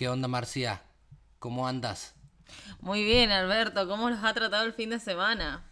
[0.00, 0.80] ¿Qué onda, Marcia?
[1.38, 2.14] ¿Cómo andas?
[2.80, 3.86] Muy bien, Alberto.
[3.86, 5.62] ¿Cómo los ha tratado el fin de semana?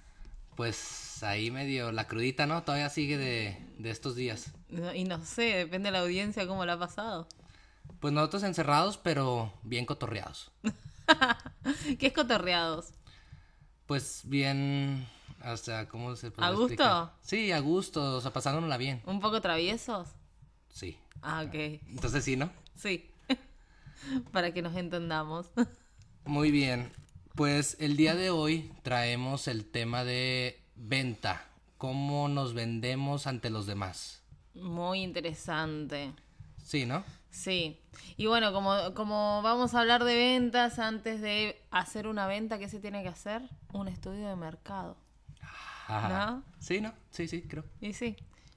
[0.54, 2.62] Pues ahí medio la crudita, ¿no?
[2.62, 4.52] Todavía sigue de, de estos días.
[4.68, 7.26] No- y no sé, depende de la audiencia cómo la ha pasado.
[8.00, 10.50] Pues nosotros encerrados, pero bien cotorreados.
[11.98, 12.88] ¿Qué es cotorreados?
[13.86, 15.08] Pues bien,
[15.42, 16.64] o sea, ¿cómo se puede ¿A gusto?
[16.66, 17.12] explicar?
[17.22, 19.00] Sí, a gusto, o sea, pasándonosla bien.
[19.06, 20.06] ¿Un poco traviesos?
[20.68, 20.98] Sí.
[21.22, 21.54] Ah, ok.
[21.54, 22.50] Entonces sí, ¿no?
[22.76, 23.10] Sí.
[24.32, 25.50] Para que nos entendamos.
[26.24, 26.92] Muy bien.
[27.34, 31.46] Pues el día de hoy traemos el tema de venta.
[31.76, 34.22] ¿Cómo nos vendemos ante los demás?
[34.54, 36.12] Muy interesante.
[36.64, 37.04] Sí, ¿no?
[37.30, 37.80] Sí.
[38.16, 42.68] Y bueno, como, como vamos a hablar de ventas, antes de hacer una venta, ¿qué
[42.68, 43.42] se tiene que hacer?
[43.72, 44.96] Un estudio de mercado.
[45.86, 46.08] Ajá.
[46.08, 46.44] ¿No?
[46.58, 46.92] Sí, ¿no?
[47.10, 47.64] Sí, sí, creo.
[47.80, 48.16] Y sí,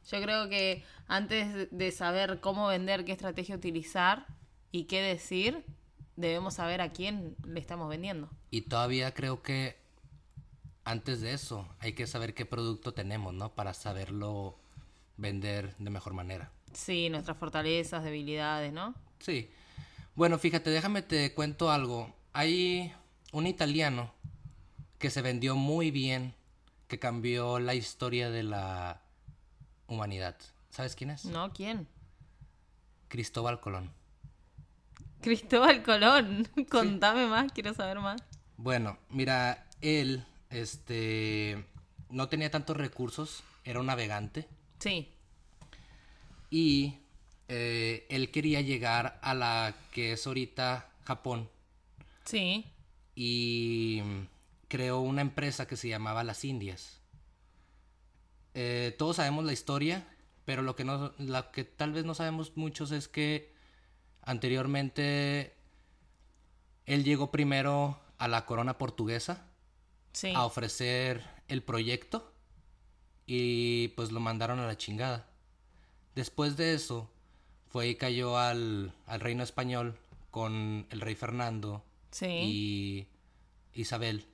[0.09, 4.25] yo creo que antes de saber cómo vender, qué estrategia utilizar
[4.71, 5.63] y qué decir,
[6.15, 8.29] debemos saber a quién le estamos vendiendo.
[8.49, 9.77] Y todavía creo que
[10.83, 13.53] antes de eso hay que saber qué producto tenemos, ¿no?
[13.53, 14.57] Para saberlo
[15.17, 16.51] vender de mejor manera.
[16.73, 18.95] Sí, nuestras fortalezas, debilidades, ¿no?
[19.19, 19.51] Sí.
[20.15, 22.13] Bueno, fíjate, déjame te cuento algo.
[22.33, 22.93] Hay
[23.31, 24.11] un italiano
[24.97, 26.33] que se vendió muy bien,
[26.87, 29.01] que cambió la historia de la
[29.87, 30.37] humanidad.
[30.69, 31.25] ¿Sabes quién es?
[31.25, 31.51] ¿No?
[31.51, 31.87] ¿Quién?
[33.07, 33.91] Cristóbal Colón.
[35.21, 36.47] Cristóbal Colón.
[36.69, 38.21] Contame más, quiero saber más.
[38.57, 41.65] Bueno, mira, él, este,
[42.09, 44.47] no tenía tantos recursos, era un navegante.
[44.79, 45.09] Sí,
[46.49, 46.95] Y
[47.47, 51.49] eh, él quería llegar a la que es ahorita Japón.
[52.25, 52.65] sí,
[53.15, 54.01] Y
[54.67, 57.01] creó una empresa que se llamaba Las Indias.
[58.53, 60.05] Eh, todos sabemos la historia,
[60.45, 63.53] pero lo que, no, lo que tal vez no sabemos muchos es que
[64.23, 65.55] anteriormente
[66.85, 69.45] él llegó primero a la corona portuguesa
[70.13, 70.33] sí.
[70.35, 72.33] a ofrecer el proyecto
[73.25, 75.27] y pues lo mandaron a la chingada.
[76.15, 77.09] Después de eso
[77.69, 79.97] fue y cayó al, al reino español
[80.29, 82.27] con el rey Fernando Sí.
[82.27, 83.07] y
[83.73, 84.25] Isabel,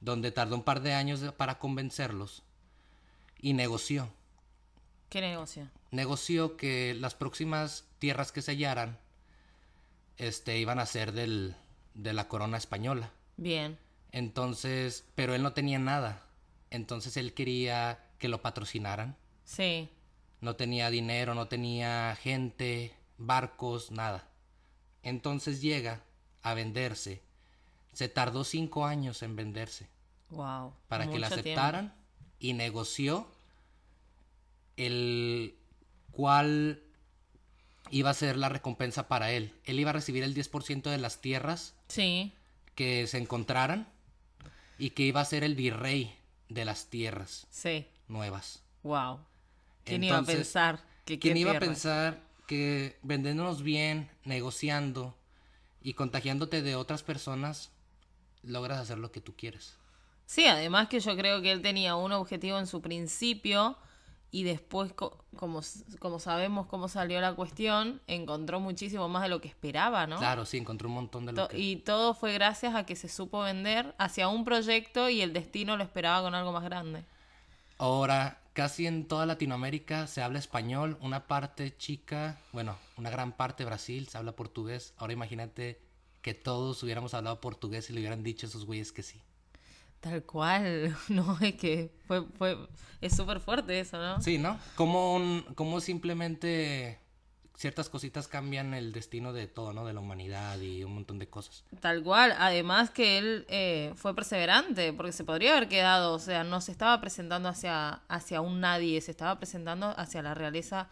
[0.00, 2.42] donde tardó un par de años para convencerlos
[3.38, 4.10] y negoció.
[5.08, 5.70] ¿Qué negocio?
[5.92, 8.98] Negoció que las próximas tierras que se hallaran
[10.18, 11.54] este, iban a ser del,
[11.94, 13.10] de la corona española.
[13.36, 13.78] Bien.
[14.12, 16.22] Entonces, pero él no tenía nada.
[16.70, 19.16] Entonces él quería que lo patrocinaran.
[19.44, 19.88] Sí.
[20.40, 24.28] No tenía dinero, no tenía gente, barcos, nada.
[25.02, 26.02] Entonces llega
[26.42, 27.22] a venderse.
[27.92, 29.88] Se tardó cinco años en venderse
[30.30, 30.72] Wow.
[30.88, 31.40] para que la tiempo.
[31.40, 31.94] aceptaran
[32.38, 33.26] y negoció
[34.76, 35.56] el
[36.12, 36.82] cuál
[37.90, 39.52] iba a ser la recompensa para él.
[39.64, 42.32] Él iba a recibir el 10% de las tierras Sí.
[42.74, 43.88] que se encontraran
[44.78, 46.14] y que iba a ser el virrey
[46.48, 47.86] de las tierras Sí.
[48.08, 48.62] nuevas.
[48.82, 49.20] Wow.
[49.84, 55.16] ¿Quién Entonces, iba a pensar que ¿Quién iba a pensar que vendiéndonos bien, negociando
[55.80, 57.70] y contagiándote de otras personas,
[58.42, 59.76] logras hacer lo que tú quieres?
[60.26, 63.76] Sí, además que yo creo que él tenía un objetivo en su principio
[64.30, 65.60] y después, co- como,
[65.98, 70.18] como sabemos cómo salió la cuestión, encontró muchísimo más de lo que esperaba, ¿no?
[70.18, 71.58] Claro, sí, encontré un montón de lo que...
[71.58, 75.76] Y todo fue gracias a que se supo vender hacia un proyecto y el destino
[75.76, 77.04] lo esperaba con algo más grande.
[77.78, 83.64] Ahora, casi en toda Latinoamérica se habla español, una parte chica, bueno, una gran parte
[83.64, 84.94] Brasil se habla portugués.
[84.96, 85.80] Ahora imagínate
[86.22, 89.20] que todos hubiéramos hablado portugués y le hubieran dicho a esos güeyes que sí.
[90.06, 92.56] Tal cual, no, es que fue, fue,
[93.00, 94.20] es súper fuerte eso, ¿no?
[94.20, 94.56] Sí, ¿no?
[94.76, 97.00] Como, un, como simplemente
[97.56, 99.84] ciertas cositas cambian el destino de todo, ¿no?
[99.84, 101.64] De la humanidad y un montón de cosas.
[101.80, 106.44] Tal cual, además que él eh, fue perseverante, porque se podría haber quedado, o sea,
[106.44, 110.88] no se estaba presentando hacia, hacia un nadie, se estaba presentando hacia la realeza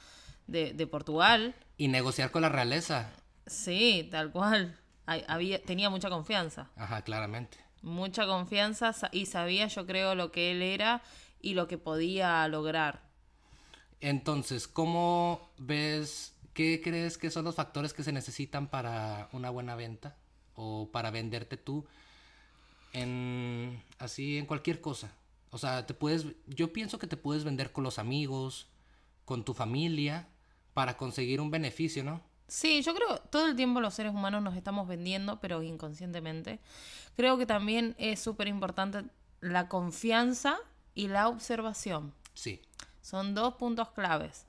[0.49, 1.55] de, de Portugal.
[1.77, 3.13] Y negociar con la realeza.
[3.47, 4.77] Sí, tal cual.
[5.07, 7.59] Había, tenía mucha confianza, Ajá, claramente.
[7.85, 11.03] Mucha confianza y sabía, yo creo, lo que él era
[11.41, 13.03] y lo que podía lograr.
[14.01, 19.77] Entonces, ¿cómo ves, qué crees que son los factores que se necesitan para una buena
[19.77, 20.17] venta?
[20.57, 21.87] O para venderte tú
[22.93, 25.13] en, así, en cualquier cosa.
[25.51, 28.69] O sea, te puedes, yo pienso que te puedes vender con los amigos,
[29.25, 30.29] con tu familia,
[30.73, 32.23] para conseguir un beneficio, ¿no?
[32.47, 36.61] Sí, yo creo que todo el tiempo los seres humanos nos estamos vendiendo, pero inconscientemente.
[37.17, 39.05] Creo que también es súper importante
[39.41, 40.59] la confianza
[40.95, 42.15] y la observación.
[42.35, 42.61] Sí,
[43.01, 44.47] Son dos puntos claves.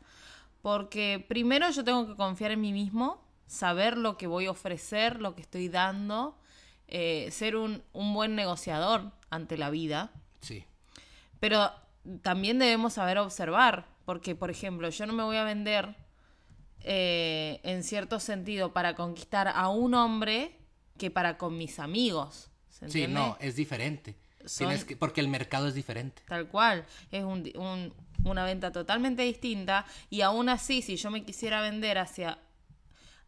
[0.61, 5.21] Porque primero yo tengo que confiar en mí mismo saber lo que voy a ofrecer,
[5.21, 6.37] lo que estoy dando,
[6.87, 10.11] eh, ser un, un buen negociador ante la vida.
[10.41, 10.65] Sí.
[11.39, 11.71] Pero
[12.21, 15.95] también debemos saber observar, porque por ejemplo, yo no me voy a vender
[16.87, 20.55] eh, en cierto sentido para conquistar a un hombre
[20.97, 22.49] que para con mis amigos.
[22.69, 24.15] ¿se Sí, no, es diferente.
[24.45, 26.21] Son- Tienes que, porque el mercado es diferente.
[26.27, 27.93] Tal cual, es un-
[28.23, 32.37] una venta totalmente distinta y aún así, si yo me quisiera vender hacia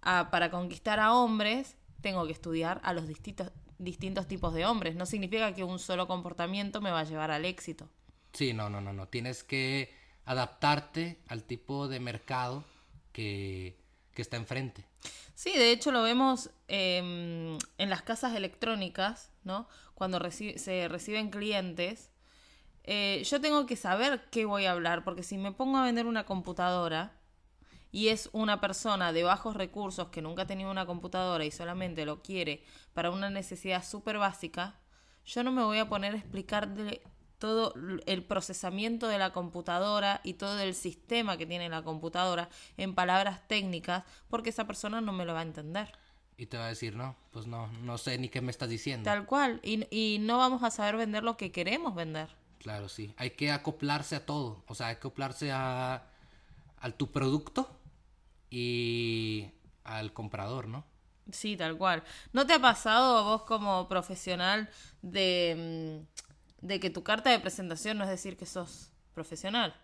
[0.01, 4.95] a- para conquistar a hombres, tengo que estudiar a los distintos, distintos tipos de hombres.
[4.95, 7.89] No significa que un solo comportamiento me va a llevar al éxito.
[8.33, 9.07] Sí, no, no, no, no.
[9.07, 9.91] Tienes que
[10.25, 12.63] adaptarte al tipo de mercado
[13.17, 13.75] que,
[14.15, 14.83] está enfrente.
[15.35, 19.67] Sí, de hecho lo vemos em, en las casas electrónicas, ¿no?
[19.93, 22.09] Cuando se reciben clientes,
[22.83, 26.07] eh, yo tengo que saber qué voy a hablar, porque si me pongo a vender
[26.07, 27.13] una computadora
[27.91, 32.05] y es una persona de bajos recursos que nunca ha tenido una computadora y solamente
[32.05, 32.63] lo quiere
[32.93, 34.79] para una necesidad súper básica,
[35.25, 37.01] yo no me voy a poner a explicarle
[37.39, 37.73] todo
[38.05, 43.47] el procesamiento de la computadora y todo el sistema que tiene la computadora en palabras
[43.47, 45.91] técnicas porque esa persona no me lo va a entender.
[46.37, 49.05] Y te va a decir, no, pues no, no sé ni qué me estás diciendo.
[49.05, 49.59] Tal cual.
[49.63, 52.29] Y, y no vamos a saber vender lo que queremos vender.
[52.59, 53.13] Claro, sí.
[53.17, 54.63] Hay que acoplarse a todo.
[54.67, 56.03] O sea, hay que acoplarse a,
[56.79, 57.69] a tu producto
[58.51, 59.49] y
[59.83, 60.85] al comprador, ¿no?
[61.31, 62.03] Sí, tal cual.
[62.33, 64.69] ¿No te ha pasado a vos como profesional
[65.01, 66.17] de, mm,
[66.61, 69.75] de que tu carta de presentación no es decir que sos profesional?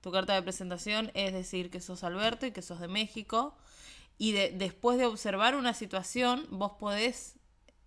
[0.00, 3.56] Tu carta de presentación es decir que sos Alberto y que sos de México.
[4.18, 7.36] Y de- después de observar una situación, vos podés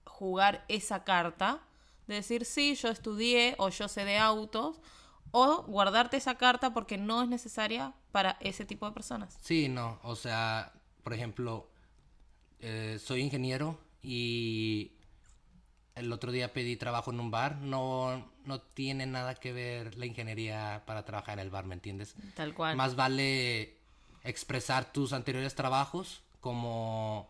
[0.06, 1.62] jugar esa carta
[2.07, 4.81] de decir, sí, yo estudié o yo sé de autos,
[5.31, 9.38] o guardarte esa carta porque no es necesaria para ese tipo de personas.
[9.42, 10.00] Sí, no.
[10.04, 10.74] O sea,
[11.04, 11.69] por ejemplo,
[12.60, 14.92] eh, soy ingeniero y
[15.95, 17.57] el otro día pedí trabajo en un bar.
[17.57, 22.16] No, no tiene nada que ver la ingeniería para trabajar en el bar, ¿me entiendes?
[22.36, 22.75] Tal cual.
[22.75, 23.78] Más vale
[24.24, 27.30] expresar tus anteriores trabajos como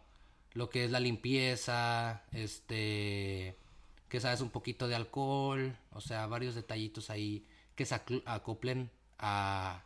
[0.53, 3.57] lo que es la limpieza, este,
[4.09, 7.45] que sabes un poquito de alcohol, o sea, varios detallitos ahí
[7.75, 7.95] que se
[8.25, 9.83] acoplen a,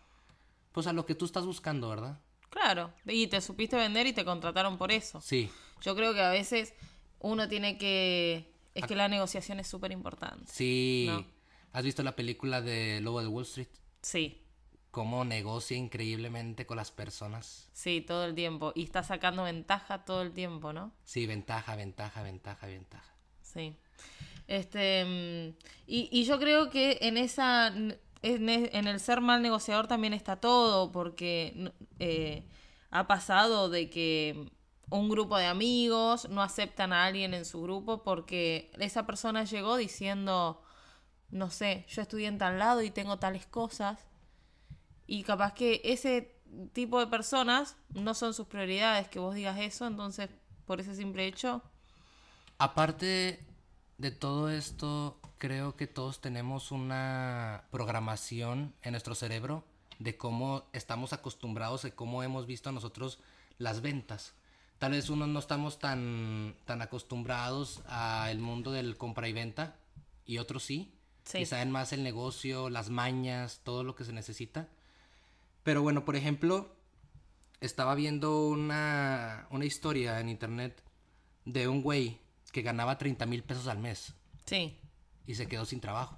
[0.72, 2.20] pues a lo que tú estás buscando, ¿verdad?
[2.50, 5.22] Claro, y te supiste vender y te contrataron por eso.
[5.22, 5.50] Sí,
[5.82, 6.74] Yo creo que a veces
[7.20, 8.52] uno tiene que...
[8.80, 10.46] Es que la negociación es súper importante.
[10.52, 11.06] sí.
[11.10, 11.38] No.
[11.74, 13.68] ¿Has visto la película de Lobo de Wall Street?
[14.02, 14.42] Sí,
[14.90, 17.70] Cómo negocia increíblemente con las personas.
[17.74, 18.72] sí, todo el tiempo.
[18.74, 20.92] Y está sacando ventaja todo el tiempo, ¿no?
[21.04, 23.14] Sí, ventaja, ventaja, ventaja, ventaja.
[23.44, 23.76] Sí.
[24.48, 25.58] Este, mm,
[25.88, 27.68] y, y yo creo que en esa,
[28.22, 32.44] en, el ser mal negociador también está todo, porque eh,
[32.90, 34.50] ha pasado de que
[34.90, 39.78] un grupo de amigos no aceptan a alguien en su grupo porque esa persona llegó
[39.78, 40.64] diciendo,
[41.30, 44.06] no sé, yo estudié en tal lado y tengo tales cosas,
[45.06, 46.36] y capaz que ese
[46.74, 50.30] tipo de personas no son sus prioridades, que vos digas eso, entonces
[50.66, 51.62] por ese simple hecho,
[52.60, 53.46] Aparte
[54.00, 59.64] de todo esto, creo que todos tenemos una programación en nuestro cerebro
[60.00, 63.20] de cómo estamos acostumbrados y cómo hemos visto nosotros
[63.60, 64.34] las ventas.
[64.80, 69.76] Tal vez unos no estamos tan, tan acostumbrados al mundo del compra y venta
[70.26, 70.94] y otros sí.
[71.24, 71.40] Sí.
[71.40, 74.70] Y saben más el negocio, las mañas, todo lo que se necesita.
[75.64, 76.76] Pero bueno, por ejemplo,
[77.60, 80.82] estaba viendo una, una historia en internet
[81.44, 82.20] de un güey
[82.52, 84.14] que ganaba 30 mil pesos al mes
[84.46, 84.80] sí,
[85.26, 86.18] y se quedó sin trabajo.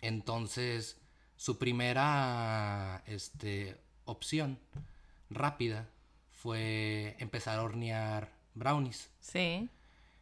[0.00, 0.98] Entonces,
[1.36, 4.58] su primera este, opción
[5.28, 5.88] rápida
[6.40, 9.10] fue empezar a hornear brownies.
[9.20, 9.68] sí.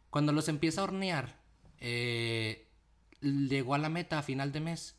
[0.09, 1.35] Cuando los empieza a hornear,
[1.77, 2.67] eh,
[3.21, 4.95] llegó a la meta a final de mes.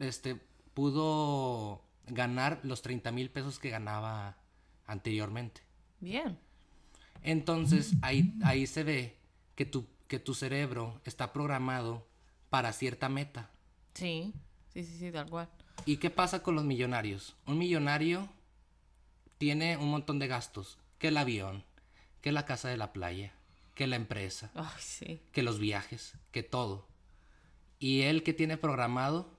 [0.00, 0.34] Este,
[0.74, 4.36] pudo ganar los 30 mil pesos que ganaba
[4.86, 5.60] anteriormente.
[6.00, 6.36] Bien.
[7.22, 9.16] Entonces ahí, ahí se ve
[9.54, 12.08] que tu, que tu cerebro está programado
[12.50, 13.50] para cierta meta.
[13.94, 14.34] Sí,
[14.72, 15.48] sí, sí, sí, tal cual.
[15.86, 17.36] ¿Y qué pasa con los millonarios?
[17.46, 18.28] Un millonario
[19.38, 20.78] tiene un montón de gastos.
[20.98, 21.64] Que el avión,
[22.20, 23.32] que la casa de la playa,
[23.74, 25.20] que la empresa, sí.
[25.32, 26.88] que los viajes, que todo.
[27.78, 29.38] Y él que tiene programado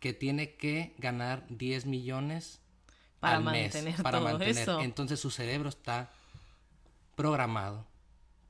[0.00, 2.60] que tiene que ganar 10 millones
[3.20, 4.58] Para al mes mantener para todo mantener.
[4.58, 4.80] eso.
[4.80, 6.10] Entonces su cerebro está
[7.14, 7.86] programado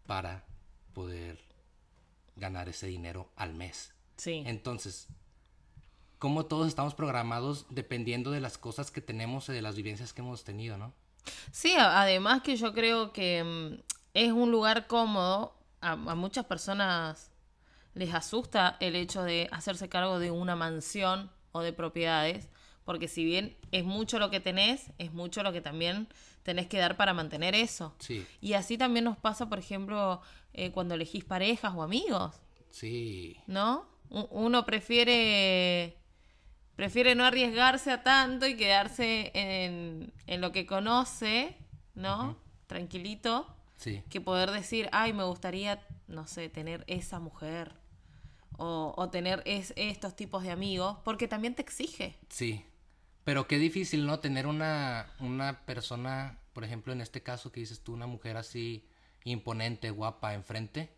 [0.07, 0.45] para
[0.93, 1.39] poder
[2.37, 3.95] ganar ese dinero al mes.
[4.17, 4.43] Sí.
[4.47, 5.09] Entonces,
[6.19, 10.23] como todos estamos programados dependiendo de las cosas que tenemos y de las vivencias que
[10.23, 10.93] hemos tenido, ¿no?
[11.53, 13.83] Sí, además que yo creo que mm,
[14.15, 15.53] es un lugar cómodo.
[15.81, 17.31] A, a muchas personas
[17.95, 22.49] les asusta el hecho de hacerse cargo de una mansión o de propiedades,
[22.85, 26.09] porque si bien es mucho lo que tenés, es mucho lo que también
[26.43, 27.95] tenés que dar para mantener eso.
[27.99, 30.21] Sí, Y así también nos pasa, por ejemplo,
[30.53, 32.35] eh, cuando elegís parejas o amigos.
[32.71, 33.87] sí, ¿no?
[34.09, 35.99] Uno prefiere
[36.77, 41.57] prefiere no arriesgarse a tanto y quedarse en, en lo que conoce,
[41.95, 42.37] ¿no?
[42.67, 44.03] Tranquilito, sí.
[44.11, 47.73] que poder decir, ay, me gustaría, no sé, tener esa mujer
[48.59, 52.19] o, o tener es- estos tipos de amigos, porque también te exige.
[52.29, 52.65] Sí,
[53.25, 54.21] pero qué difícil, ¿no?
[54.21, 58.87] Tener una, una persona, por ejemplo, en este caso que dices tú, una mujer así
[59.25, 60.91] imponente, guapa, enfrente,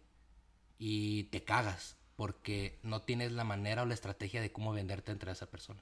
[0.78, 5.30] y te cagas porque no tienes la manera o la estrategia de cómo venderte entre
[5.30, 5.80] esa persona.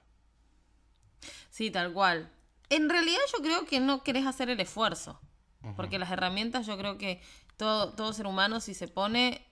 [1.49, 2.31] Sí, tal cual.
[2.69, 5.19] En realidad yo creo que no querés hacer el esfuerzo,
[5.77, 7.23] porque las herramientas yo creo que
[7.57, 9.47] todo, todo ser humano si se pone,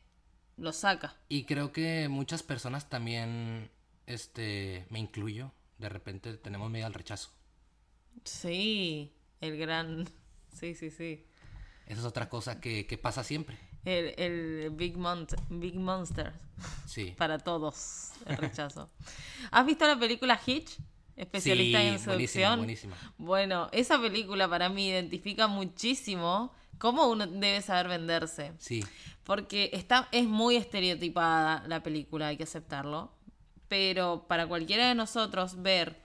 [0.59, 1.17] lo saca.
[1.31, 3.71] Y creo que muchas personas también,
[4.05, 7.31] este, me incluyo, de repente tenemos miedo al rechazo.
[8.25, 10.07] Sí, el gran...
[10.53, 11.27] Sí, sí, sí.
[11.87, 13.59] Esa es otra cosa que, que pasa siempre.
[13.85, 16.33] El, el Big, Mon Big Monster.
[16.87, 17.15] Sí.
[17.19, 18.89] Para todos, el rechazo.
[19.51, 20.79] ¿Has visto la película Hitch?
[21.17, 22.59] Especialista Sí, en buenísima, seducción.
[22.59, 22.97] buenísima.
[23.19, 28.53] Bueno, esa película para mí identifica muchísimo cómo uno debe saber venderse.
[28.59, 28.85] Sí,
[29.23, 33.13] Porque está, es muy estereotipada la película, hay que aceptarlo.
[33.69, 36.03] Pero para cualquiera de nosotros ver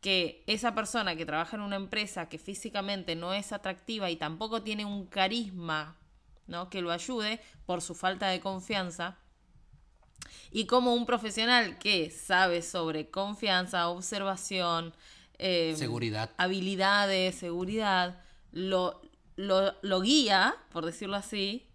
[0.00, 4.62] que esa persona que trabaja en una empresa que físicamente no es atractiva y tampoco
[4.62, 5.96] tiene un carisma
[6.46, 6.68] ¿no?
[6.70, 9.16] que lo ayude por su falta de confianza,
[10.50, 14.94] y como un profesional que sabe sobre confianza, observación,
[15.38, 16.30] eh, seguridad.
[16.36, 18.22] habilidades, seguridad,
[18.52, 19.00] lo,
[19.36, 21.66] lo, lo guía, por decirlo así,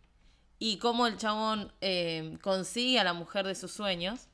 [0.60, 4.28] y cómo el chabón eh, consigue a la mujer de sus sueños,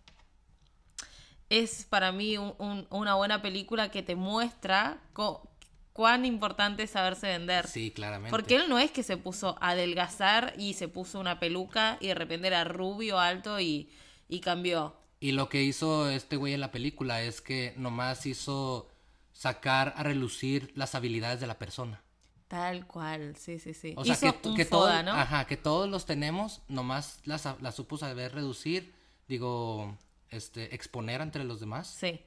[1.50, 5.50] es para mí un- un- una buena película que te muestra co-
[5.94, 7.68] cuán importante es saberse vender.
[7.68, 8.32] Sí, claramente.
[8.32, 12.08] Porque él no es que se puso a adelgazar y se puso una peluca y
[12.08, 13.90] de repente era rubio, alto y,
[14.28, 14.96] y cambió.
[15.20, 18.90] Y lo que hizo este güey en la película es que nomás hizo
[19.32, 22.02] sacar a relucir las habilidades de la persona.
[22.48, 23.94] Tal cual, sí, sí, sí.
[23.98, 25.20] O sea, Hizo que, un que, foda, todo- ¿no?
[25.20, 28.94] ajá, que todos los tenemos, nomás las, las supo saber reducir,
[29.28, 29.98] digo,
[30.30, 31.88] este, exponer entre los demás.
[31.88, 32.20] Sí.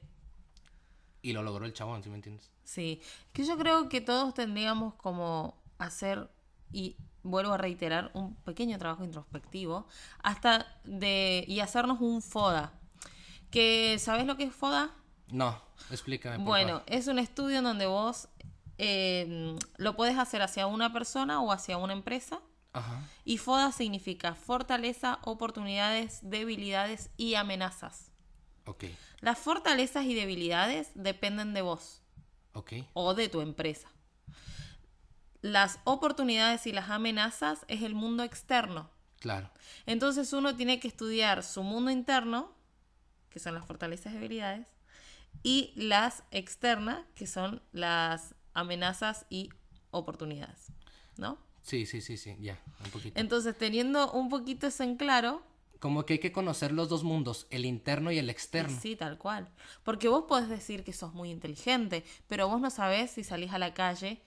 [1.21, 2.49] Y lo logró el chabón, ¿sí me entiendes?
[2.67, 6.29] Sí, que yo creo que todos tendríamos como hacer,
[6.73, 9.87] y vuelvo a reiterar, un pequeño trabajo introspectivo,
[10.21, 12.73] hasta de, y hacernos un FODA.
[13.51, 14.91] Que, ¿sabes lo que es FODA?
[15.29, 15.57] No,
[15.89, 16.35] explícame.
[16.39, 16.83] por Bueno, favor.
[16.87, 18.27] es un estudio en donde vos
[18.77, 22.41] eh, lo puedes hacer hacia una persona o hacia una empresa.
[22.73, 23.01] Ajá.
[23.23, 28.11] Y FODA significa fortaleza, oportunidades, debilidades y amenazas.
[28.65, 28.83] Ok,
[29.21, 32.01] Las fortalezas y debilidades dependen de vos
[32.93, 33.89] o de tu empresa.
[35.41, 38.89] Las oportunidades y las amenazas es el mundo externo.
[39.19, 39.49] Claro.
[39.85, 42.51] Entonces uno tiene que estudiar su mundo interno,
[43.29, 44.67] que son las fortalezas y debilidades,
[45.43, 49.49] y las externas, que son las amenazas y
[49.91, 50.67] oportunidades.
[51.17, 51.37] ¿No?
[51.61, 53.19] Sí, sí, sí, sí, ya, un poquito.
[53.19, 55.43] Entonces, teniendo un poquito eso en claro,
[55.79, 58.77] Como que hay que conocer los dos mundos, el interno y el externo.
[58.81, 59.47] Sí, tal cual.
[59.83, 63.59] Porque vos podés decir que sos muy inteligente, pero vos no sabés si salís a
[63.59, 64.21] la calle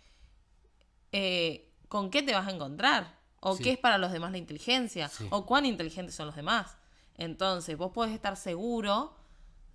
[1.12, 3.18] eh, con qué te vas a encontrar.
[3.40, 3.62] O Sí.
[3.64, 5.08] qué es para los demás la inteligencia.
[5.08, 5.26] Sí.
[5.30, 6.76] O cuán inteligentes son los demás.
[7.16, 9.16] Entonces, vos podés estar seguro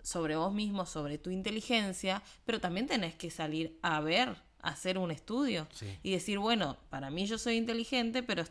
[0.04, 4.30] sobre vos mismo, sobre tu inteligencia, pero también tenés que salir a ver,
[4.62, 5.68] a hacer un estudio.
[5.74, 5.88] Sí.
[6.04, 8.44] Y decir, bueno, para mí yo soy inteligente, pero,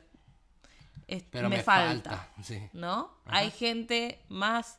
[1.07, 2.11] es- es- Pero me, me, falta.
[2.11, 2.43] falta.
[2.43, 2.61] Sí.
[2.73, 3.11] ¿no?
[3.25, 3.39] Ajá.
[3.39, 4.79] Hay gente más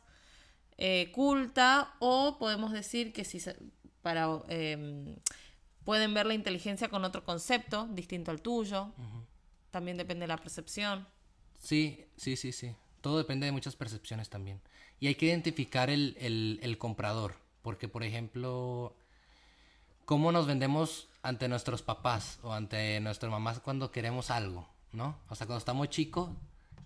[0.78, 3.40] eh, culta o podemos decir que si
[4.02, 5.16] para eh,
[5.84, 8.92] pueden ver la inteligencia con otro concepto distinto al tuyo.
[9.70, 11.06] También depende de la percepción.
[11.58, 12.74] Sí, sí, sí, sí.
[13.00, 14.60] Todo depende de muchas percepciones también.
[15.00, 17.36] Y hay que identificar el, el, el comprador.
[17.62, 18.94] Porque, por ejemplo,
[20.04, 25.18] cómo nos vendemos ante nuestros papás o ante nuestras mamás cuando queremos algo, ¿no?
[25.28, 26.30] O sea, cuando estamos chicos,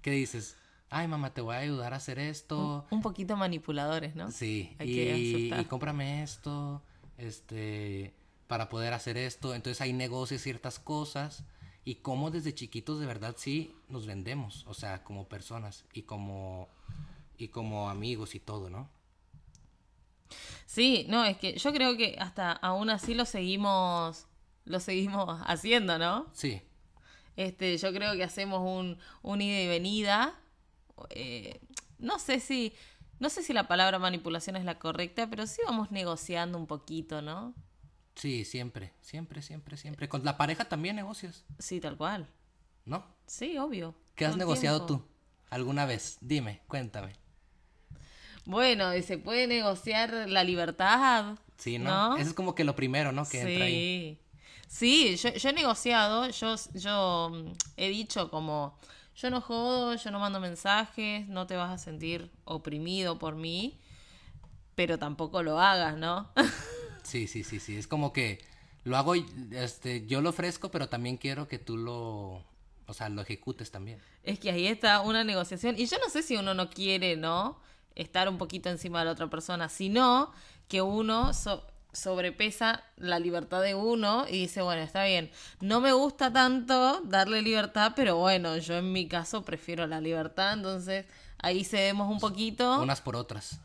[0.03, 0.57] ¿qué dices?
[0.91, 2.85] Ay, mamá, te voy a ayudar a hacer esto.
[2.91, 4.31] Un poquito manipuladores, ¿no?
[4.33, 5.61] Sí, Hay que y, aceptar.
[5.61, 6.83] y cómprame esto,
[7.17, 8.13] este,
[8.49, 9.55] para poder hacer esto.
[9.55, 11.45] Entonces hay negocios, ciertas cosas.
[11.85, 16.69] Y cómo desde chiquitos de verdad sí nos vendemos, o sea, como personas y como,
[17.39, 18.91] y como amigos y todo, ¿no?
[20.67, 24.27] Sí, no, es que yo creo que hasta aún así lo seguimos
[24.67, 26.27] lo seguimos haciendo, ¿no?
[26.33, 26.61] Sí,
[27.37, 30.35] Este, yo creo que hacemos un, un ida y venida.
[31.11, 31.61] Eh,
[31.99, 32.73] no sé si,
[33.19, 37.23] no sé si la palabra manipulación es la correcta, pero sí vamos negociando un poquito,
[37.23, 37.55] ¿no?
[38.15, 40.09] sí, siempre, siempre, siempre, siempre.
[40.09, 42.29] Con la pareja también negocias, Sí, tal cual.
[42.85, 43.05] ¿no?
[43.27, 43.95] Sí, obvio.
[44.15, 45.05] ¿Qué has negociado tiempo.
[45.05, 45.11] tú
[45.51, 46.19] alguna vez?
[46.21, 47.15] Dime, cuéntame.
[48.45, 51.39] Bueno, y se puede negociar la libertad.
[51.57, 52.11] Sí, ¿no?
[52.11, 52.17] ¿No?
[52.17, 53.27] Eso es como que lo primero, ¿no?
[53.27, 54.19] Que entra ahí.
[54.71, 55.17] Sí.
[55.17, 58.79] Yo, yo he negociado, yo, yo mm, he dicho como,
[59.17, 63.81] yo no jodo, yo no mando mensajes, no te vas a sentir oprimido por mí,
[64.75, 66.31] pero tampoco lo hagas, ¿no?
[67.03, 67.77] Sí, sí, sí, sí.
[67.77, 68.39] Es como que
[68.85, 72.45] lo hago, y, este, yo lo ofrezco, pero también quiero que tú lo,
[72.87, 74.01] o sea, lo ejecutes también.
[74.23, 75.77] es que ahí está una negociación.
[75.79, 77.59] Y yo no sé si uno no quiere, ¿no?
[77.97, 80.33] Estar un poquito encima de la otra persona, sino
[80.69, 85.31] que uno so- sobrepesa la libertad de uno y dice, bueno, está bien,
[85.61, 90.53] no me gusta tanto darle libertad, pero bueno, yo en mi caso prefiero la libertad,
[90.55, 91.07] entonces
[91.39, 93.61] ahí cedemos un poquito Unas por otras.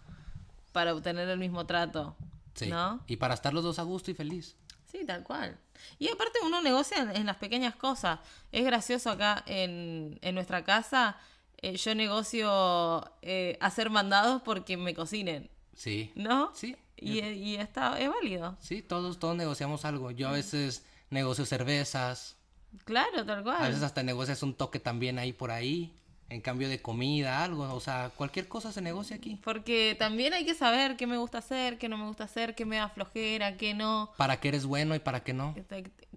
[0.71, 2.15] para obtener el mismo trato.
[2.55, 2.67] Sí.
[2.67, 3.01] ¿No?
[3.07, 4.55] Y para estar los dos a gusto y feliz.
[4.89, 5.57] Sí, tal cual.
[5.99, 8.19] Y aparte uno negocia en, en las pequeñas cosas.
[8.53, 11.17] Es gracioso acá en, en nuestra casa.
[11.61, 16.11] eh, yo negocio eh, hacer mandados porque me cocinen, Sí.
[16.15, 16.51] ¿no?
[16.55, 16.77] Sí.
[16.97, 18.57] Y, y está, es válido.
[18.61, 20.11] Sí, todos, todos negociamos algo.
[20.11, 22.37] Yo a veces negocio cervezas,
[22.83, 23.63] Claro, tal cual.
[23.63, 25.93] a veces hasta negocias un toque también ahí por ahí,
[26.27, 29.39] en cambio de comida, algo, o sea, cualquier cosa se negocia aquí.
[29.43, 32.65] Porque también hay que saber qué me gusta hacer, qué no me gusta hacer, qué
[32.65, 34.11] me da flojera, qué no.
[34.17, 35.55] Para qué eres bueno y para qué no.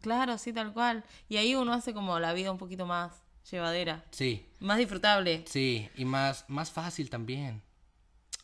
[0.01, 1.05] Claro, sí, tal cual.
[1.29, 3.13] Y ahí uno hace como la vida un poquito más
[3.51, 5.45] llevadera, Sí, más disfrutable.
[5.47, 7.63] sí, y más, más fácil también.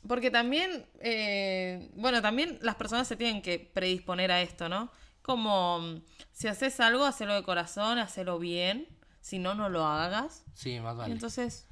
[0.06, 4.90] Porque también, eh, bueno, también las personas se tienen que predisponer a esto, ¿no?
[5.22, 8.86] Como mm, si haces algo, hacelo de corazón, hacelo bien,
[9.20, 10.44] si no, no lo hagas.
[10.54, 11.14] Sí, más vale.
[11.14, 11.66] entonces,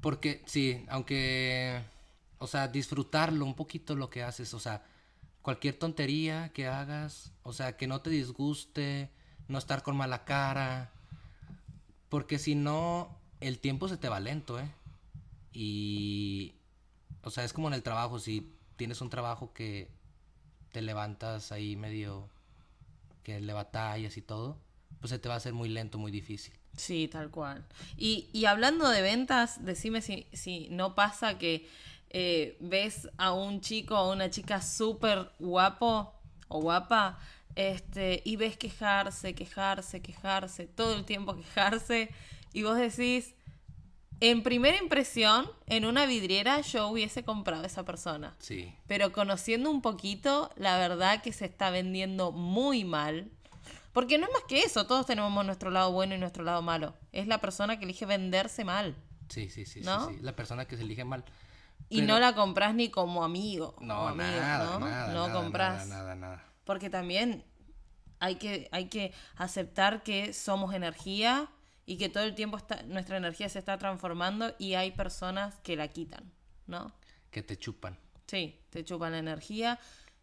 [0.00, 1.82] Porque sí, aunque,
[2.38, 4.84] o sea, disfrutarlo un poquito lo que haces, o sea,
[5.42, 9.10] cualquier tontería que hagas, o sea, que no te disguste,
[9.48, 10.92] no estar con mala cara,
[12.08, 14.70] porque si no, el tiempo se te va lento, ¿eh?
[15.52, 16.53] Y,
[17.24, 19.90] o sea, es como en el trabajo, si tienes un trabajo que
[20.72, 22.28] te levantas ahí medio,
[23.22, 24.58] que le batallas y todo,
[25.00, 26.54] pues se te va a hacer muy lento, muy difícil.
[26.76, 27.64] sí, tal cual.
[27.96, 31.68] Y, y hablando de ventas, decime si, si no pasa que
[32.10, 36.12] eh, ves a un chico o una chica súper guapo
[36.48, 37.18] o guapa
[37.56, 42.10] este, y ves quejarse, quejarse, quejarse, todo el tiempo quejarse
[42.52, 43.34] y vos decís,
[44.20, 48.34] en primera impresión, en una vidriera yo hubiese comprado a esa persona.
[48.38, 53.30] Sí, Pero conociendo un poquito, la verdad que se está vendiendo muy mal.
[53.92, 56.94] Porque no es más que eso, todos tenemos nuestro lado bueno y nuestro lado malo.
[57.12, 58.96] Es la persona que elige venderse mal.
[59.28, 60.08] sí, sí, sí, ¿No?
[60.08, 61.24] sí, sí, la persona que se elige mal.
[61.88, 63.76] Y Pero- no la compras ni como amigo.
[63.80, 64.86] No, amiga, nada, ¿no?
[64.86, 65.86] nada, No nada, compras.
[65.86, 66.44] Nada, nada, nada.
[66.64, 67.44] Porque también
[68.20, 71.48] hay que, hay que aceptar que somos energía
[71.86, 75.76] y que todo el tiempo está, nuestra energía se está transformando y hay personas que
[75.76, 76.30] la quitan,
[76.66, 76.92] ¿no?
[77.30, 77.98] Que te chupan.
[78.26, 79.78] Sí, te chupan la energía.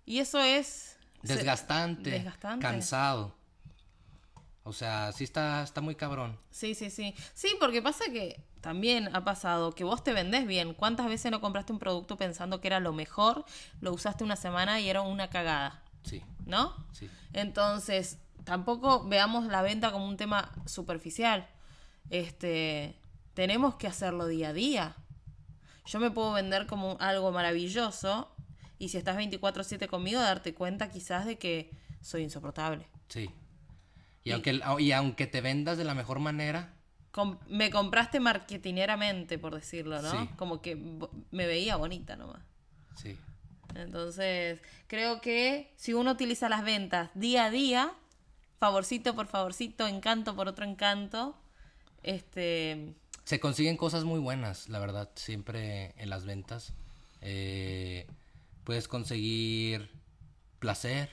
[0.06, 0.97] Y eso es...
[1.24, 2.63] se- Desgastante, Desgastante.
[2.65, 3.36] cansado.
[4.63, 6.38] O sea, sí está, está muy cabrón.
[6.52, 7.15] Sí, sí, sí.
[7.34, 10.74] Sí, porque pasa que también ha pasado que vos te vendés bien.
[10.76, 13.43] ¿Cuántas veces no compraste un producto pensando que era lo mejor,
[13.82, 15.82] lo usaste una semana y era una cagada?
[16.04, 16.76] Sí, ¿No?
[16.91, 17.10] sí.
[17.34, 21.48] Entonces, tampoco veamos la venta como un tema superficial.
[22.10, 22.96] Este,
[23.34, 24.96] tenemos que hacerlo día a día.
[25.86, 28.34] Yo me puedo vender como algo maravilloso
[28.78, 32.88] y si estás 24/7 conmigo, darte cuenta quizás de que soy insoportable.
[33.10, 33.30] Sí.
[34.24, 36.74] Y, aunque, y aunque te vendas de la mejor manera,
[37.12, 40.12] Com- me compraste marketineramente, por decirlo, ¿no?
[40.12, 40.30] Sí.
[40.38, 40.76] Como que
[41.32, 42.44] me veía bonita nomás.
[42.96, 43.18] sí.
[43.74, 47.94] Entonces, creo que si uno utiliza las ventas día a día,
[48.62, 51.36] favorcito por favorcito, encanto por otro encanto,
[52.04, 52.93] este,
[53.24, 56.74] Se consiguen cosas muy buenas, la verdad, siempre en las ventas.
[57.21, 58.06] Eh,
[58.63, 59.89] puedes conseguir
[60.60, 61.10] placer,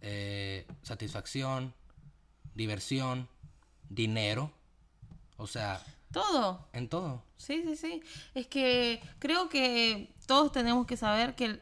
[0.00, 1.74] eh, satisfacción,
[2.54, 3.28] diversión,
[3.88, 4.52] dinero.
[5.36, 6.68] O sea, todo.
[6.72, 7.24] en todo.
[7.36, 8.00] Sí, sí, sí.
[8.32, 11.60] Es que creo que todos tenemos que saber que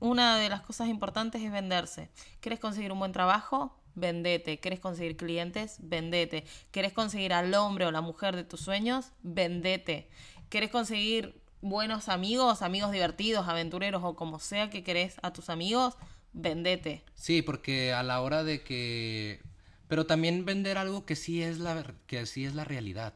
[0.00, 2.08] una de las cosas importantes es venderse.
[2.40, 3.81] ¿Querés conseguir un buen trabajo?
[3.94, 4.58] Vendete.
[4.60, 5.76] ¿Querés conseguir clientes?
[5.80, 6.44] Vendete.
[6.70, 9.12] ¿Querés conseguir al hombre o la mujer de tus sueños?
[9.22, 10.08] Vendete.
[10.48, 15.96] ¿Querés conseguir buenos amigos, amigos divertidos, aventureros o como sea que querés a tus amigos?
[16.32, 17.04] vendete.
[17.14, 19.42] Sí, porque a la hora de que...
[19.88, 23.14] Pero también vender algo que sí es la, que sí es la realidad.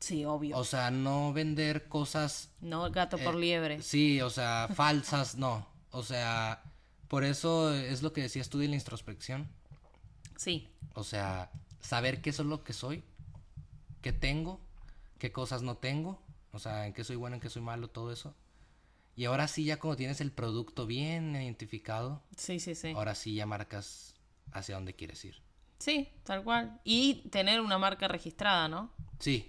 [0.00, 0.56] Sí, obvio.
[0.56, 2.50] O sea, no vender cosas...
[2.60, 3.82] no gato por eh, liebre.
[3.82, 5.66] Sí, o sea, falsas, no.
[5.90, 6.62] O sea,
[7.08, 9.48] por eso es lo que decías tú de la introspección.
[10.40, 10.70] Sí.
[10.94, 11.50] O sea,
[11.82, 13.04] saber qué es lo que soy,
[14.00, 14.58] qué tengo,
[15.18, 16.18] qué cosas no tengo,
[16.52, 18.34] o sea, en qué soy bueno, en qué soy malo, todo eso.
[19.16, 22.92] Y ahora sí, ya cuando tienes el producto bien identificado, Sí, sí, sí.
[22.92, 24.14] ahora sí ya marcas
[24.52, 25.42] hacia dónde quieres ir.
[25.78, 26.80] Sí, tal cual.
[26.84, 28.90] Y tener una marca registrada, ¿no?
[29.18, 29.46] Sí.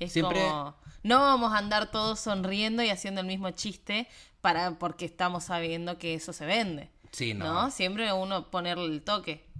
[0.00, 0.74] Es Siempre, como,
[1.04, 4.08] no vamos a andar todos sonriendo y haciendo el mismo chiste
[4.40, 6.90] para porque estamos sabiendo que eso se vende.
[7.12, 7.44] sí, no.
[7.44, 7.70] ¿No?
[7.70, 9.51] Siempre uno ponerle el toque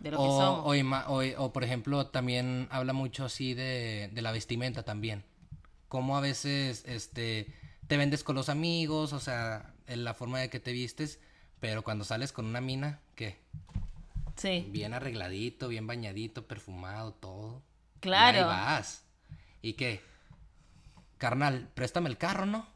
[0.00, 0.66] de lo que O, somos.
[0.66, 5.24] o ima- o- o, por ejemplo, también habla mucho así de, de la vestimenta también.
[5.88, 7.52] Como a veces este,
[7.88, 11.20] te vendes con los amigos, o sea, en la forma de que te vistes,
[11.60, 13.38] pero cuando sales con una mina, ¿qué?
[14.36, 17.62] Sí, Bien arregladito, bien bañadito, perfumado, todo.
[18.00, 18.38] Claro.
[18.38, 19.04] Y ahí vas.
[19.62, 20.00] ¿Y qué?
[21.18, 22.66] Carnal, préstame el carro, ¿no?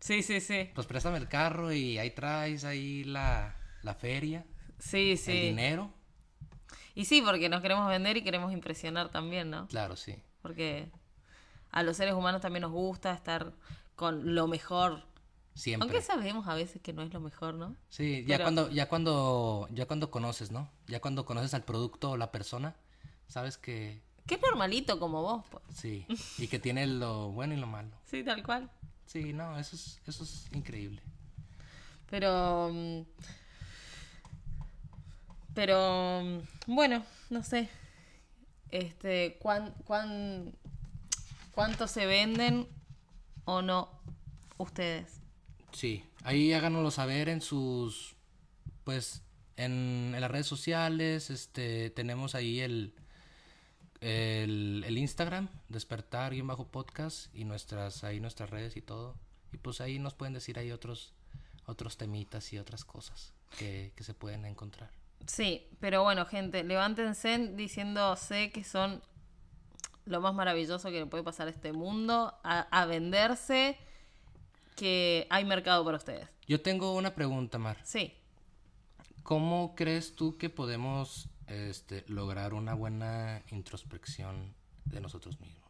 [0.00, 0.70] sí, sí, sí.
[0.74, 4.44] Pues préstame el carro y ahí traes ahí la, la feria,
[4.78, 5.32] Sí, el sí.
[5.40, 5.92] dinero.
[6.94, 9.66] Y sí, porque nos queremos vender y queremos impresionar también, ¿no?
[9.68, 10.16] Claro, sí.
[10.42, 10.90] Porque
[11.70, 13.52] a los seres humanos también nos gusta estar
[13.96, 15.04] con lo mejor.
[15.54, 15.84] Siempre.
[15.84, 17.76] Aunque sabemos a veces que no es lo mejor, ¿no?
[17.90, 20.70] Sí, ya Pero- cuando, ya cuando, ya cuando conoces, ¿no?
[20.86, 22.74] Ya cuando conoces al producto o la persona,
[23.28, 25.62] sabes que Que es normalito como vos, pues.
[25.74, 26.06] sí,
[26.38, 27.90] y que tiene lo bueno y lo malo.
[28.04, 28.70] Sí, tal cual.
[29.04, 31.02] Sí, no, eso es, eso es increíble.
[32.08, 32.70] Pero.
[35.54, 36.42] Pero.
[36.66, 37.68] Bueno, no sé.
[38.70, 39.38] Este.
[39.40, 40.54] ¿cuán, cuán,
[41.54, 42.68] ¿Cuánto se venden
[43.44, 43.90] o no
[44.58, 45.20] ustedes?
[45.72, 48.14] Sí, ahí háganoslo saber en sus,
[48.84, 49.22] pues,
[49.56, 52.94] en, en las redes sociales, este, tenemos ahí el,
[54.00, 59.16] el, el Instagram, despertar y bajo podcast y nuestras, ahí nuestras redes y todo.
[59.52, 61.14] Y pues ahí nos pueden decir ahí otros,
[61.66, 64.90] otros temitas y otras cosas que, que se pueden encontrar.
[65.26, 69.02] Sí, pero bueno, gente, levántense diciéndose que son
[70.04, 73.78] lo más maravilloso que le puede pasar a este mundo, a, a venderse,
[74.76, 76.28] que hay mercado para ustedes.
[76.46, 77.78] Yo tengo una pregunta, Mar.
[77.84, 78.12] Sí.
[79.22, 84.54] ¿Cómo crees tú que podemos este, lograr una buena introspección
[84.84, 85.62] de nosotros mismos?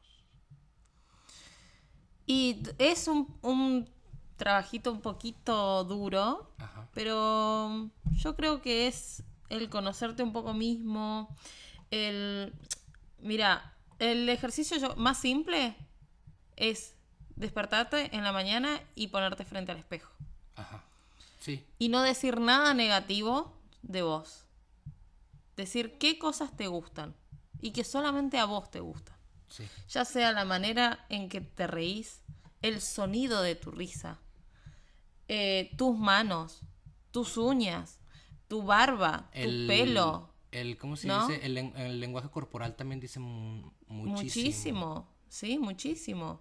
[2.25, 3.91] Y es un, un
[4.37, 6.89] trabajito un poquito duro, Ajá.
[6.95, 11.29] pero yo creo que es el conocerte un poco mismo,
[11.91, 12.53] el...
[13.19, 15.77] Mira, el ejercicio yo- más simple
[16.57, 16.95] es
[17.37, 20.11] despertarte en la mañana y ponerte frente al espejo.
[20.57, 20.83] Ajá.
[21.41, 21.65] Sí.
[21.79, 24.45] Y no decir nada negativo de vos.
[25.57, 27.15] Decir qué cosas te gustan
[27.61, 29.15] y que solamente a vos te gustan.
[29.49, 29.69] Sí.
[29.89, 32.23] Ya sea la manera en que te reís,
[32.63, 34.19] el sonido de tu risa,
[35.29, 36.61] eh, tus manos,
[37.11, 37.99] tus uñas,
[38.53, 40.29] tu barba, tu El pelo.
[40.51, 41.27] El, ¿Cómo se ¿no?
[41.27, 41.47] dice?
[41.47, 44.11] El, len- el lenguaje corporal también dice mu- muchísimo.
[44.11, 46.41] Muchísimo, sí, muchísimo.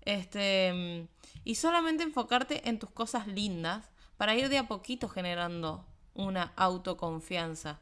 [0.00, 1.08] Este, mm,
[1.44, 5.84] y solamente enfocarte en tus cosas lindas para ir de a poquito generando
[6.14, 7.80] una autoconfianza.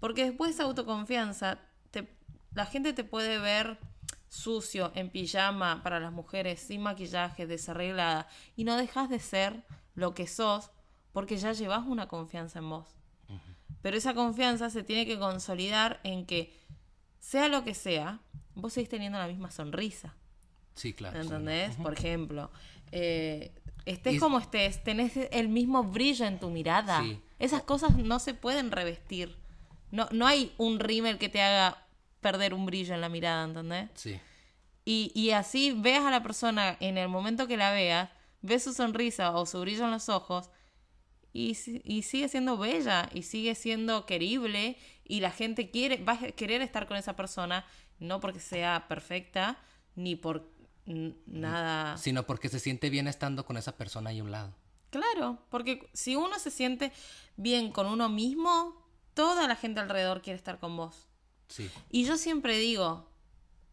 [0.00, 1.60] Porque después de esa autoconfianza,
[1.92, 2.08] te-
[2.54, 3.78] la gente te puede ver
[4.28, 9.62] sucio, en pijama para las mujeres, sin maquillaje, desarreglada, y no dejas de ser
[9.94, 10.70] lo que sos
[11.12, 12.96] porque ya llevas una confianza en vos.
[13.82, 16.56] Pero esa confianza se tiene que consolidar en que,
[17.18, 18.20] sea lo que sea,
[18.54, 20.14] vos seguís teniendo la misma sonrisa.
[20.74, 21.20] Sí, claro.
[21.20, 21.26] sí.
[21.26, 21.76] ¿Entendés?
[21.76, 22.50] Por ejemplo,
[22.92, 23.52] eh,
[23.84, 27.02] estés como estés, tenés el mismo brillo en tu mirada.
[27.02, 27.20] Sí.
[27.38, 29.36] Esas cosas no se pueden revestir.
[29.90, 31.86] No, no hay un rímel que te haga
[32.20, 33.90] perder un brillo en la mirada, ¿entendés?
[33.94, 34.18] Sí.
[34.84, 38.72] Y, y así veas a la persona en el momento que la veas, ves su
[38.72, 40.50] sonrisa o su brillo en los ojos
[41.32, 46.12] y, si- y sigue siendo bella y sigue siendo querible y la gente quiere, va
[46.14, 47.64] a querer estar con esa persona,
[47.98, 49.58] no porque sea perfecta
[49.94, 50.48] ni por
[51.26, 51.96] nada.
[51.98, 54.54] Sino porque se siente bien estando con esa persona ahí a un lado.
[54.90, 56.92] Claro, porque si uno se siente
[57.36, 58.76] bien con uno mismo,
[59.14, 61.08] toda la gente alrededor quiere estar con vos.
[61.48, 61.70] Sí.
[61.90, 63.08] Y yo siempre digo,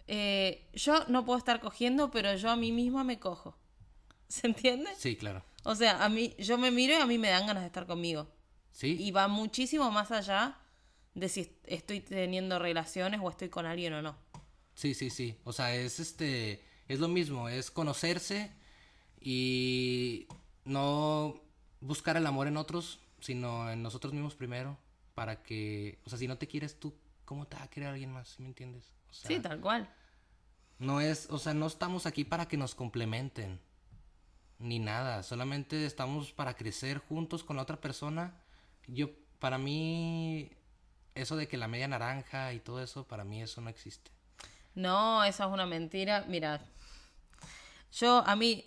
[0.07, 3.55] eh, yo no puedo estar cogiendo, pero yo a mí misma me cojo.
[4.27, 4.89] ¿Se entiende?
[4.97, 5.43] Sí, claro.
[5.63, 7.85] O sea, a mí, yo me miro y a mí me dan ganas de estar
[7.85, 8.29] conmigo.
[8.71, 8.95] Sí.
[8.99, 10.57] Y va muchísimo más allá
[11.13, 14.15] de si est- estoy teniendo relaciones o estoy con alguien o no.
[14.75, 15.37] Sí, sí, sí.
[15.43, 16.63] O sea, es este.
[16.87, 18.51] Es lo mismo, es conocerse
[19.21, 20.27] y
[20.65, 21.41] no
[21.81, 24.77] buscar el amor en otros, sino en nosotros mismos primero,
[25.13, 26.95] para que, o sea, si no te quieres tú,
[27.25, 28.29] ¿cómo te va a querer alguien más?
[28.29, 28.91] ¿Sí me entiendes?
[29.09, 29.93] O sea, Sí, tal cual.
[30.79, 33.59] no es, o sea, no estamos aquí para que nos complementen,
[34.59, 38.35] ni nada, solamente estamos para crecer juntos con la otra persona.
[38.87, 40.51] Yo, para mí,
[41.15, 44.11] eso de que la media naranja y todo eso, para mí eso no existe.
[44.75, 46.25] No, esa es una mentira.
[46.27, 46.61] Mira,
[47.93, 48.65] yo a mí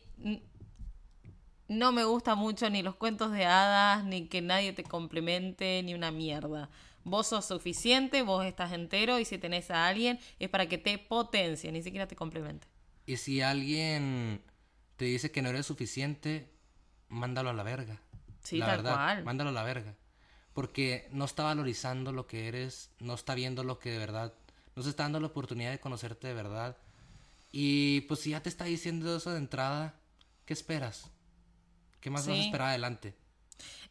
[1.68, 5.94] no me gusta mucho ni los cuentos de hadas, ni que nadie te complemente, ni
[5.94, 6.70] una mierda.
[7.04, 10.98] Vos sos suficiente, vos estás entero y si tenés a alguien es para que te
[10.98, 12.66] potencie, ni siquiera te complemente.
[13.06, 14.42] Y si alguien
[14.96, 16.50] te dice que no eres suficiente,
[17.08, 18.00] mándalo a la verga.
[18.42, 19.24] Sí, la tal verdad, cual.
[19.24, 19.94] Mándalo a la verga.
[20.52, 24.34] Porque no está valorizando lo que eres, no está viendo lo que de verdad,
[24.76, 26.76] no se está dando la oportunidad de conocerte de verdad.
[27.52, 29.94] Y pues si ya te está diciendo eso de entrada,
[30.44, 31.10] ¿qué esperas?
[32.00, 32.46] ¿Qué más vas a Sí.
[32.46, 33.14] esperar adelante?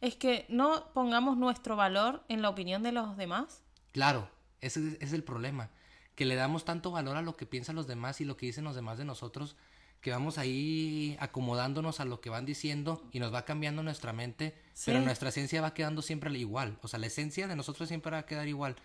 [0.00, 3.62] Es que no pongamos nuestro valor en la opinión de los demás.
[3.92, 4.28] Claro,
[4.60, 5.70] ese es- es el problema.
[6.14, 8.64] Que le damos tanto valor a lo que piensan los demás y lo que dicen
[8.64, 9.56] los demás de nosotros,
[10.02, 14.54] que vamos ahí acomodándonos a lo que van diciendo y nos va cambiando nuestra mente,
[14.84, 15.04] pero Sí.
[15.04, 16.76] nuestra esencia va quedando siempre igual.
[16.82, 18.76] O sea, la esencia de nosotros siempre va a quedar igual.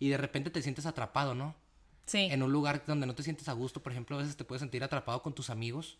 [0.00, 1.54] Y de repente te sientes atrapado, ¿no?
[2.06, 2.28] Sí.
[2.30, 4.60] En un lugar donde no te sientes a gusto, por ejemplo, a veces te puedes
[4.60, 5.96] sentir atrapado con tus amigos,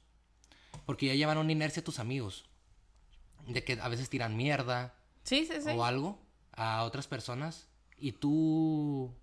[0.87, 2.44] porque ya llevan una inercia tus amigos.
[3.46, 5.70] De que a veces tiran mierda, Sí, sí, sí.
[5.70, 6.18] o algo
[6.52, 9.14] a otras personas y tú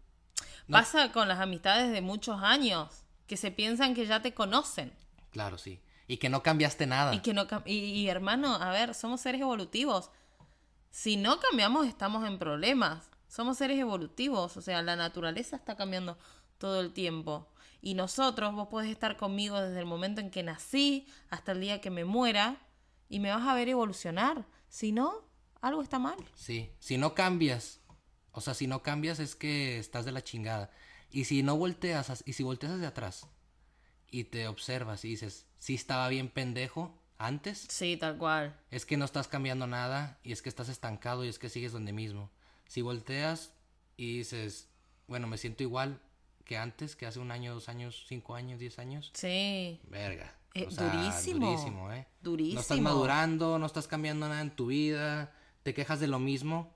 [0.67, 4.93] no- Pasa con las amistades de muchos años, que se piensan que ya te conocen.
[5.31, 8.93] Claro sí y que no cambiaste nada Y que no y, y, hermano, a ver,
[8.93, 10.09] somos seres evolutivos.
[10.89, 13.09] Si no cambiamos, estamos en problemas.
[13.29, 16.17] Somos seres evolutivos, o sea, la naturaleza está cambiando
[16.57, 17.47] todo el tiempo.
[17.81, 21.79] Y nosotros, vos podés estar conmigo desde el momento en que nací hasta el día
[21.79, 22.57] que me muera
[23.07, 24.45] y me vas a ver evolucionar.
[24.67, 25.13] Si no,
[25.61, 26.17] algo está mal.
[26.35, 27.79] sí si no cambias
[28.33, 30.71] o sea si no cambias es que estás de la chingada
[31.11, 33.27] y si no volteas as- y si volteas hacia atrás
[34.11, 38.55] y te observas y dices sí estaba bien pendejo antes Sí, tal cual.
[38.71, 41.71] es que no estás cambiando nada y es que estás estancado y es que sigues
[41.71, 42.29] donde mismo.
[42.67, 43.53] Si volteas
[43.97, 44.69] y dices,
[45.07, 46.01] bueno, me siento igual
[46.45, 49.79] que antes, que hace un año, dos años, cinco años, diez años, Sí.
[49.87, 50.35] verga.
[50.53, 51.47] Eh, o sea, durísimo.
[51.51, 51.95] Durísimo, ¿eh?
[51.95, 52.81] No estás Durísimo.
[52.81, 55.31] madurando, no estás cambiando nada en tu vida,
[55.63, 56.73] te quejas de lo mismo.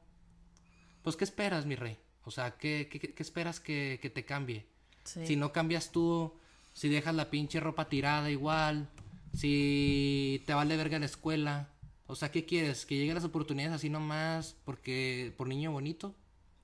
[1.01, 1.97] Pues, ¿qué esperas, mi rey?
[2.23, 4.65] O sea, ¿qué, qué, qué esperas que, que te cambie?
[5.03, 5.25] Sí.
[5.27, 6.39] Si no cambias tú,
[6.75, 8.89] si dejas la pinche ropa tirada igual,
[9.33, 11.69] si te vale verga la escuela,
[12.05, 12.85] o sea, ¿qué quieres?
[12.85, 16.13] ¿Que lleguen las oportunidades así nomás porque por niño bonito?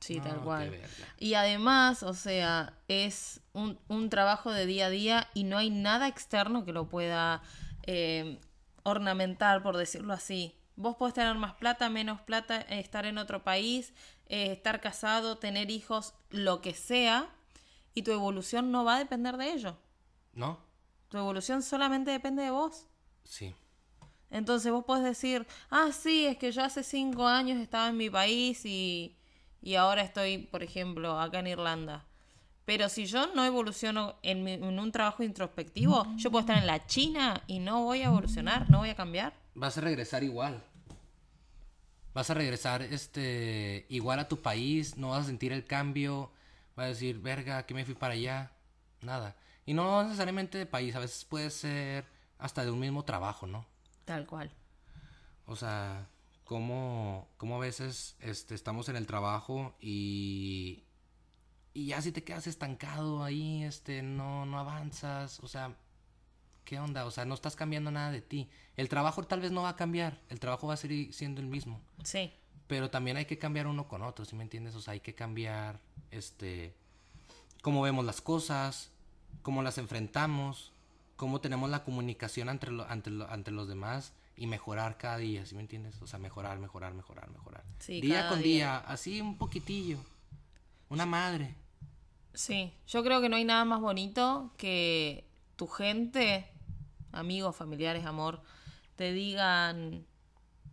[0.01, 0.79] Sí, No, tal cual.
[1.17, 5.69] Y además, o sea, es un, un trabajo de día a día y no hay
[5.69, 7.41] nada externo que lo pueda
[7.83, 8.39] eh,
[8.83, 10.55] ornamentar, por decirlo así.
[10.75, 13.93] Vos podés tener más plata, menos plata, estar en otro país,
[14.27, 17.29] eh, estar casado, tener hijos, lo que sea,
[17.93, 19.77] y tu evolución no va a depender de ello.
[20.33, 20.59] ¿No?
[21.09, 22.85] Tu evolución solamente depende de vos.
[23.23, 23.53] Sí.
[24.29, 28.09] Entonces vos podés decir, ah, sí, es que yo hace cinco años estaba en mi
[28.09, 29.17] país y,
[29.61, 32.05] y ahora estoy, por ejemplo, acá en Irlanda.
[32.63, 36.67] Pero si yo no evoluciono en, mi- en un trabajo introspectivo, yo puedo estar en
[36.67, 39.33] la China y no voy a evolucionar, no voy a cambiar.
[39.55, 40.63] Vas a regresar igual.
[42.13, 46.29] Vas a regresar este igual a tu país, no vas a sentir el cambio,
[46.75, 48.51] vas a decir, verga, que me fui para allá.
[49.01, 49.35] Nada.
[49.65, 52.05] Y no necesariamente de país, a veces puede ser
[52.37, 53.65] hasta de un mismo trabajo, ¿no?
[54.05, 54.51] Tal cual.
[55.45, 56.07] O sea,
[56.45, 60.83] como, como a veces este, estamos en el trabajo y,
[61.73, 65.75] y ya si te quedas estancado ahí, este, no, no avanzas, o sea,
[66.65, 67.05] ¿qué onda?
[67.05, 68.49] O sea, no estás cambiando nada de ti.
[68.75, 71.47] El trabajo tal vez no va a cambiar, el trabajo va a seguir siendo el
[71.47, 72.33] mismo, Sí,
[72.67, 74.75] pero también hay que cambiar uno con otro, ¿sí me entiendes?
[74.75, 76.73] O sea, hay que cambiar, este,
[77.61, 78.91] cómo vemos las cosas,
[79.41, 80.71] cómo las enfrentamos,
[81.15, 85.45] cómo tenemos la comunicación entre, lo- ante, lo- ante los demás y mejorar cada día,
[85.45, 86.01] ¿sí me entiendes?
[86.01, 87.63] O sea, mejorar, mejorar, mejorar, mejorar.
[87.79, 88.45] Sí, día con día.
[88.55, 89.97] día, así un poquitillo.
[90.89, 91.55] Una madre.
[92.33, 92.73] sí.
[92.87, 96.47] Yo creo que no hay nada más bonito que tu gente,
[97.11, 98.41] amigos, familiares, amor,
[98.95, 100.05] te digan,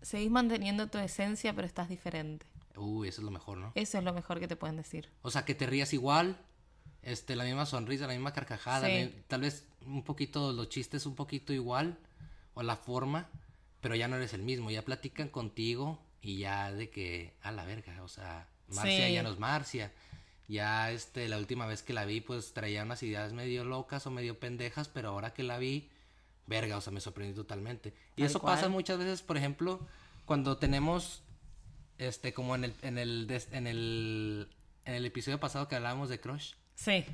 [0.02, 2.46] seguís manteniendo tu esencia, pero estás diferente.
[2.76, 3.72] Uy, eso es lo mejor, ¿no?
[3.74, 5.10] Eso es lo mejor que te pueden decir.
[5.22, 6.38] O sea, que te rías igual,
[7.02, 9.14] este, la misma sonrisa, la misma carcajada, Sí.
[9.28, 11.98] tal vez un poquito, los chistes un poquito igual,
[12.54, 13.28] o la forma,
[13.80, 17.64] pero ya no eres el mismo, ya platican contigo y ya de que, a la
[17.64, 19.12] verga, o sea, Marcia Sí.
[19.14, 19.92] ya no es Marcia.
[20.48, 24.10] Ya, este, la última vez que la vi, pues traía unas ideas medio locas o
[24.10, 25.90] medio pendejas, pero ahora que la vi,
[26.46, 27.92] verga, o sea, me sorprendí totalmente.
[28.16, 29.86] Y eso pasa muchas veces, por ejemplo,
[30.24, 31.22] cuando tenemos
[31.98, 34.48] Este, como en el, en el, en el,
[34.84, 37.04] en el episodio pasado que hablábamos de Crush, Sí,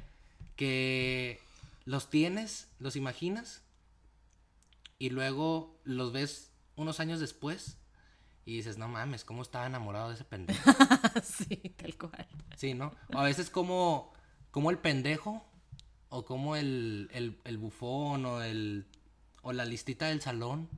[0.57, 1.41] que
[1.87, 3.63] los tienes, los imaginas,
[4.99, 7.79] y luego los ves unos años después
[8.45, 10.71] y dices, no mames, ¿cómo estaba enamorado de ese pendejo?
[11.25, 12.27] sí, tal cual.
[12.57, 12.93] Sí, ¿no?
[13.15, 14.13] O a veces como,
[14.51, 15.43] como el pendejo,
[16.11, 18.87] o como el, el, el bufón, o el,
[19.41, 20.69] o la listita del salón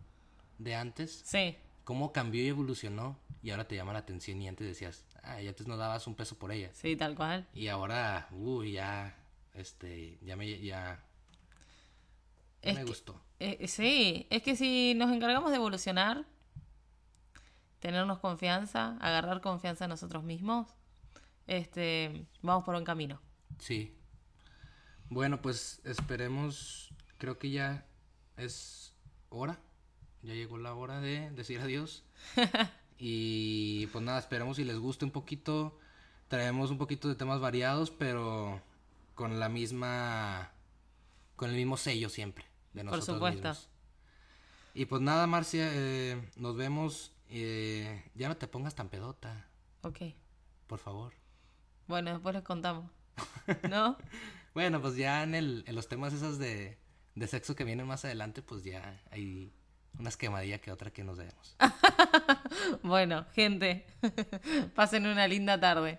[0.59, 4.65] de antes, Sí, cómo cambió y evolucionó, y ahora te llama la atención y antes
[4.65, 6.71] decías, ah, y antes no dabas un peso por ella.
[6.73, 7.47] sí, tal cual.
[7.55, 9.15] Y ahora, uy, ya,
[9.55, 11.03] este, ya me, ya,
[12.65, 13.21] me que- gustó.
[13.39, 16.25] Eh, sí, es que si nos encargamos de evolucionar,
[17.81, 20.69] tenernos confianza, agarrar confianza en nosotros mismos,
[21.47, 23.21] este, vamos por un camino.
[23.59, 23.93] Sí.
[25.11, 27.87] Bueno, pues esperemos, creo que ya
[28.37, 28.95] es
[29.29, 29.59] hora,
[30.23, 32.05] ya llegó la hora de decir adiós.
[32.99, 35.79] y pues nada, esperemos si les guste un poquito,
[36.29, 38.61] traemos un poquito de temas variados, pero
[39.15, 40.53] con la misma,
[41.37, 43.49] con el mismo sello siempre, de Por nosotros supuesto.
[43.49, 43.69] mismos.
[44.75, 47.13] Y pues nada, Marcia, eh, nos vemos.
[47.29, 49.49] eh, ya no te pongas tan pedota,
[49.83, 49.99] Ok.
[50.69, 51.13] por favor.
[51.89, 52.91] Bueno, después les contamos.
[53.69, 53.97] ¿No?
[54.55, 56.79] Bueno, pues ya en, el, en los temas esos de,
[57.15, 59.53] de sexo que vienen más adelante, pues ya hay
[59.99, 61.57] unas quemadillas que otra que nos demos.
[62.83, 63.87] Bueno, gente,
[64.75, 65.99] pasen una linda tarde.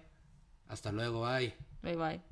[0.68, 1.54] Hasta luego, bye.
[1.82, 2.27] Bye bye.